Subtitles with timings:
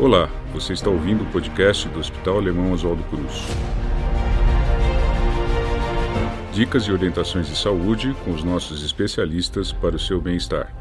[0.00, 3.34] Olá, você está ouvindo o podcast do Hospital Alemão Oswaldo Cruz.
[6.54, 10.72] Dicas e orientações de saúde com os nossos especialistas para o seu bem-estar.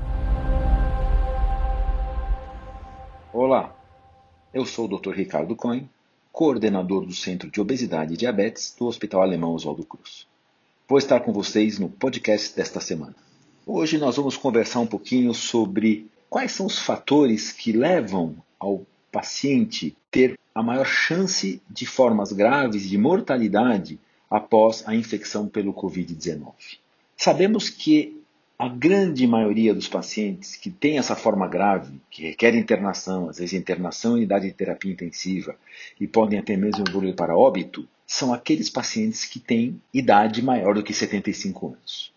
[3.33, 3.75] Olá,
[4.53, 5.13] eu sou o Dr.
[5.13, 5.89] Ricardo Cohen,
[6.31, 10.27] coordenador do Centro de Obesidade e Diabetes do Hospital Alemão Oswaldo Cruz.
[10.87, 13.15] Vou estar com vocês no podcast desta semana.
[13.65, 19.95] Hoje nós vamos conversar um pouquinho sobre quais são os fatores que levam ao paciente
[20.11, 26.53] ter a maior chance de formas graves de mortalidade após a infecção pelo Covid-19.
[27.15, 28.17] Sabemos que
[28.57, 33.53] a grande maioria dos pacientes que tem essa forma grave, que requer internação, às vezes
[33.53, 35.55] internação em unidade de terapia intensiva
[35.99, 40.81] e podem até mesmo evoluir para óbito, são aqueles pacientes que têm idade maior do
[40.81, 42.11] que 75 anos.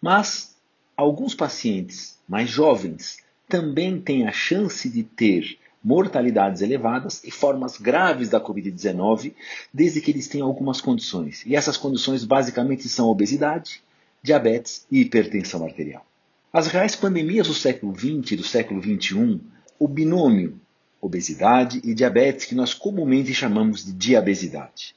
[0.00, 0.54] Mas
[0.96, 3.18] alguns pacientes mais jovens
[3.48, 9.34] também têm a chance de ter mortalidades elevadas e formas graves da Covid-19,
[9.72, 11.42] desde que eles tenham algumas condições.
[11.46, 13.82] E essas condições basicamente são obesidade,
[14.22, 16.06] diabetes e hipertensão arterial.
[16.52, 19.40] As reais pandemias do século XX e do século XXI,
[19.78, 20.60] o binômio
[21.02, 24.94] obesidade e diabetes, que nós comumente chamamos de diabesidade.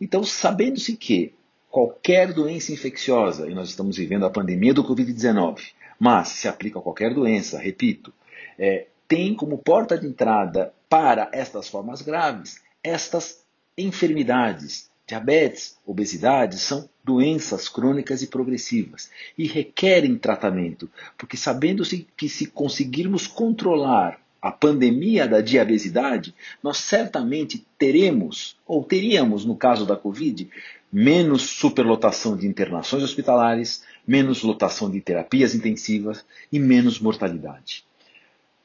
[0.00, 1.34] Então, sabendo-se que
[1.70, 5.60] qualquer doença infecciosa, e nós estamos vivendo a pandemia do Covid-19,
[6.00, 8.12] mas se aplica a qualquer doença, repito,
[8.58, 13.42] é, tem como porta de entrada para estas formas graves estas
[13.76, 14.90] enfermidades.
[15.06, 23.26] Diabetes, obesidade são doenças crônicas e progressivas e requerem tratamento, porque sabendo-se que se conseguirmos
[23.26, 30.48] controlar a pandemia da diabesidade, nós certamente teremos, ou teríamos no caso da Covid,
[30.92, 37.84] menos superlotação de internações hospitalares, menos lotação de terapias intensivas e menos mortalidade.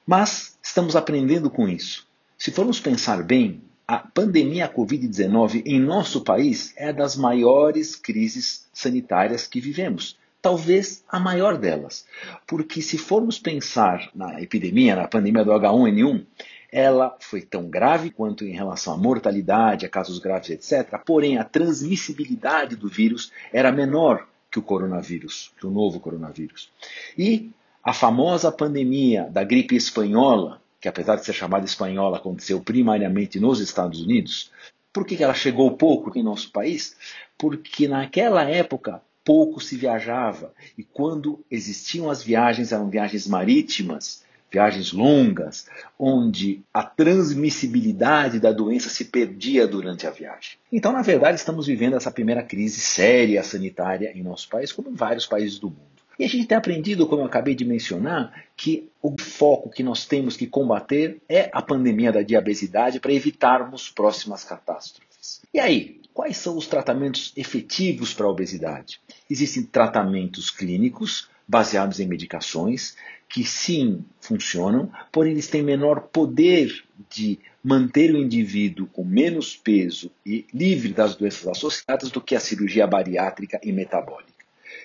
[0.10, 2.08] Mas estamos aprendendo com isso.
[2.36, 9.46] Se formos pensar bem, a pandemia Covid-19 em nosso país é das maiores crises sanitárias
[9.46, 10.18] que vivemos.
[10.42, 12.08] Talvez a maior delas.
[12.48, 16.26] Porque se formos pensar na epidemia, na pandemia do H1N1,
[16.72, 21.00] ela foi tão grave quanto em relação à mortalidade, a casos graves, etc.
[21.06, 26.72] Porém, a transmissibilidade do vírus era menor que o coronavírus, que o novo coronavírus.
[27.16, 27.52] E
[27.84, 33.60] a famosa pandemia da gripe espanhola, que apesar de ser chamada espanhola, aconteceu primariamente nos
[33.60, 34.52] Estados Unidos,
[34.92, 36.96] por que ela chegou pouco em nosso país?
[37.38, 44.92] Porque naquela época pouco se viajava e quando existiam as viagens eram viagens marítimas, viagens
[44.92, 50.58] longas, onde a transmissibilidade da doença se perdia durante a viagem.
[50.72, 54.96] Então, na verdade, estamos vivendo essa primeira crise séria sanitária em nosso país, como em
[54.96, 55.99] vários países do mundo.
[56.20, 60.06] E a gente tem aprendido, como eu acabei de mencionar, que o foco que nós
[60.06, 65.42] temos que combater é a pandemia da diabesidade para evitarmos próximas catástrofes.
[65.54, 69.00] E aí, quais são os tratamentos efetivos para a obesidade?
[69.30, 72.98] Existem tratamentos clínicos baseados em medicações
[73.30, 80.12] que sim funcionam, porém eles têm menor poder de manter o indivíduo com menos peso
[80.26, 84.39] e livre das doenças associadas do que a cirurgia bariátrica e metabólica.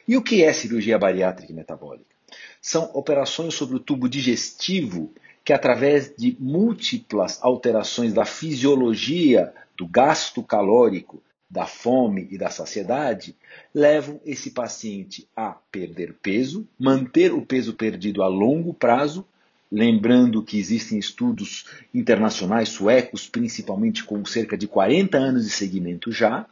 [0.06, 2.14] E o que é cirurgia bariátrica e metabólica?
[2.60, 5.12] São operações sobre o tubo digestivo
[5.44, 13.36] que, através de múltiplas alterações da fisiologia do gasto calórico, da fome e da saciedade,
[13.72, 19.24] levam esse paciente a perder peso, manter o peso perdido a longo prazo,
[19.70, 26.46] lembrando que existem estudos internacionais suecos, principalmente com cerca de 40 anos de seguimento já,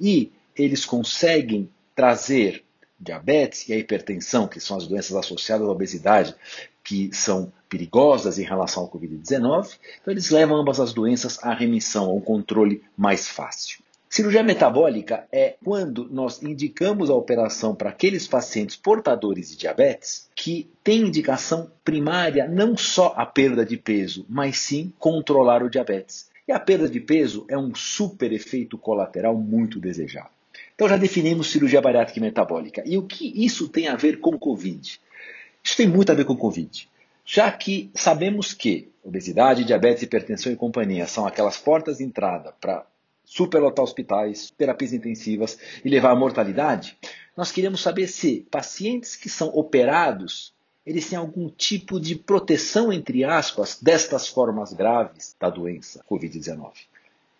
[0.00, 2.64] e eles conseguem trazer
[2.98, 6.34] diabetes e a hipertensão, que são as doenças associadas à obesidade,
[6.82, 12.06] que são perigosas em relação ao Covid-19, então eles levam ambas as doenças à remissão,
[12.06, 13.80] a um controle mais fácil.
[14.08, 20.70] Cirurgia metabólica é quando nós indicamos a operação para aqueles pacientes portadores de diabetes que
[20.82, 26.30] têm indicação primária não só a perda de peso, mas sim controlar o diabetes.
[26.48, 30.37] E a perda de peso é um super efeito colateral muito desejado.
[30.78, 32.84] Então já definimos cirurgia bariátrica e metabólica.
[32.86, 35.00] E o que isso tem a ver com Covid?
[35.60, 36.88] Isso tem muito a ver com Covid.
[37.24, 42.86] Já que sabemos que obesidade, diabetes, hipertensão e companhia são aquelas portas de entrada para
[43.24, 46.96] superlotar hospitais, terapias intensivas e levar à mortalidade,
[47.36, 50.54] nós queremos saber se pacientes que são operados
[50.86, 56.70] eles têm algum tipo de proteção, entre aspas, destas formas graves da doença Covid-19.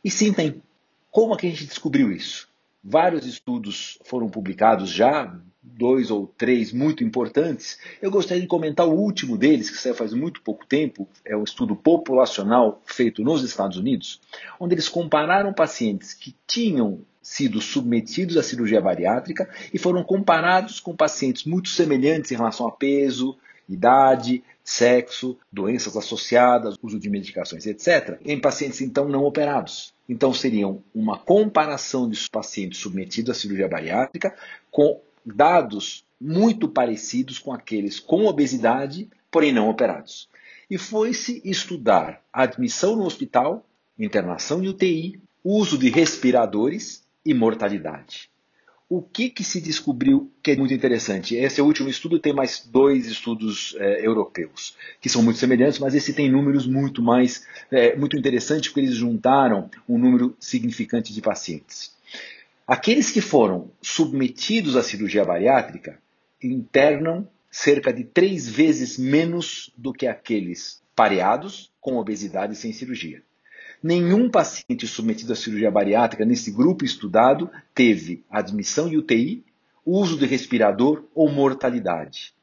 [0.04, 0.60] E sim, tem.
[1.08, 2.47] Como é que a gente descobriu isso?
[2.82, 8.92] Vários estudos foram publicados já, dois ou três muito importantes, eu gostaria de comentar o
[8.92, 13.76] último deles, que saiu faz muito pouco tempo, é um estudo populacional feito nos Estados
[13.76, 14.20] Unidos,
[14.58, 20.96] onde eles compararam pacientes que tinham sido submetidos à cirurgia bariátrica e foram comparados com
[20.96, 23.36] pacientes muito semelhantes em relação a peso,
[23.68, 29.92] idade, sexo, doenças associadas, uso de medicações, etc., em pacientes então não operados.
[30.08, 34.34] Então seriam uma comparação de pacientes submetidos à cirurgia bariátrica
[34.70, 40.28] com dados muito parecidos com aqueles com obesidade, porém não operados.
[40.70, 43.64] E foi-se estudar admissão no hospital,
[43.98, 48.30] internação em UTI, uso de respiradores e mortalidade.
[48.90, 51.36] O que, que se descobriu que é muito interessante?
[51.36, 55.94] Esse é último estudo, tem mais dois estudos é, europeus, que são muito semelhantes, mas
[55.94, 61.20] esse tem números muito mais, é, muito interessantes, porque eles juntaram um número significante de
[61.20, 61.94] pacientes.
[62.66, 65.98] Aqueles que foram submetidos à cirurgia bariátrica
[66.42, 73.22] internam cerca de três vezes menos do que aqueles pareados com obesidade sem cirurgia.
[73.82, 79.44] Nenhum paciente submetido à cirurgia bariátrica nesse grupo estudado teve admissão em UTI,
[79.86, 82.34] uso de respirador ou mortalidade.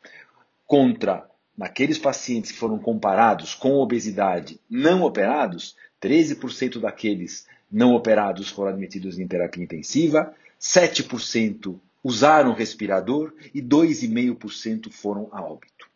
[0.65, 8.71] Contra naqueles pacientes que foram comparados com obesidade não operados, 13% daqueles não operados foram
[8.71, 15.89] admitidos em terapia intensiva, 7% usaram respirador e 2,5% foram a óbito.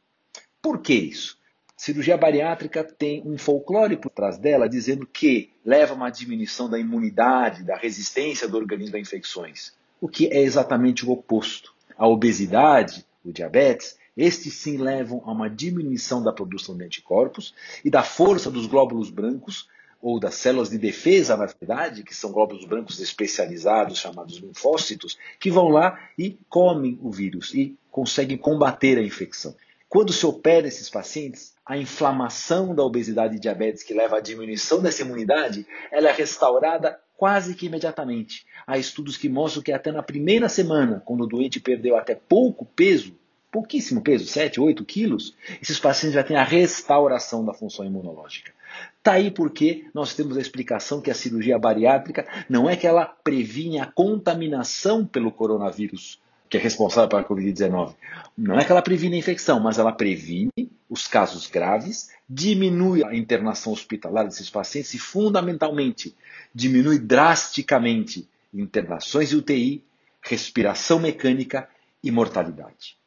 [0.62, 1.39] Por que isso?
[1.80, 6.78] Cirurgia bariátrica tem um folclore por trás dela dizendo que leva a uma diminuição da
[6.78, 9.72] imunidade, da resistência do organismo a infecções,
[10.02, 11.74] o que é exatamente o oposto.
[11.98, 17.54] A obesidade, o diabetes, estes sim levam a uma diminuição da produção de anticorpos
[17.86, 19.70] e da força dos glóbulos brancos
[20.02, 25.50] ou das células de defesa, na verdade, que são glóbulos brancos especializados, chamados linfócitos, que
[25.50, 29.56] vão lá e comem o vírus e conseguem combater a infecção.
[29.90, 34.82] Quando se opera esses pacientes, a inflamação da obesidade e diabetes, que leva à diminuição
[34.82, 38.44] dessa imunidade, ela é restaurada quase que imediatamente.
[38.66, 42.66] Há estudos que mostram que até na primeira semana, quando o doente perdeu até pouco
[42.66, 43.16] peso,
[43.52, 48.52] pouquíssimo peso, 7, 8 quilos, esses pacientes já têm a restauração da função imunológica.
[48.98, 53.06] Está aí porque nós temos a explicação que a cirurgia bariátrica não é que ela
[53.06, 57.96] previne a contaminação pelo coronavírus, que é responsável pela Covid-19.
[58.38, 60.52] Não é que ela previne a infecção, mas ela previne
[60.90, 66.16] os casos graves, diminui a internação hospitalar desses pacientes e, fundamentalmente,
[66.54, 69.84] diminui drasticamente internações de UTI,
[70.22, 71.70] respiração mecânica
[72.04, 72.98] e mortalidade.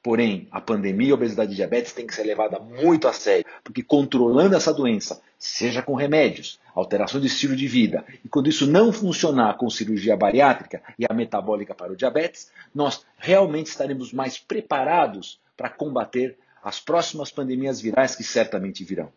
[0.00, 3.46] Porém, a pandemia e a obesidade e diabetes tem que ser levada muito a sério,
[3.64, 8.66] porque controlando essa doença, seja com remédios, alteração de estilo de vida, e quando isso
[8.66, 14.38] não funcionar com cirurgia bariátrica e a metabólica para o diabetes, nós realmente estaremos mais
[14.38, 19.12] preparados para combater as próximas pandemias virais que certamente virão.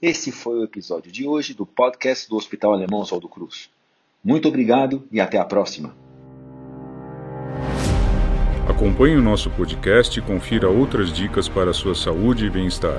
[0.00, 3.68] Esse foi o episódio de hoje do podcast do Hospital Alemão Oswaldo Cruz.
[4.24, 5.94] Muito obrigado e até a próxima.
[8.66, 12.98] Acompanhe o nosso podcast e confira outras dicas para a sua saúde e bem-estar.